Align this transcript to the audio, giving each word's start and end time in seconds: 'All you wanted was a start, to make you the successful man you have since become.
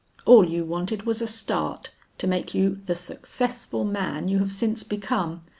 'All 0.25 0.49
you 0.49 0.65
wanted 0.65 1.03
was 1.03 1.21
a 1.21 1.27
start, 1.27 1.91
to 2.17 2.25
make 2.25 2.55
you 2.55 2.81
the 2.87 2.95
successful 2.95 3.83
man 3.83 4.27
you 4.29 4.39
have 4.39 4.51
since 4.51 4.81
become. 4.81 5.43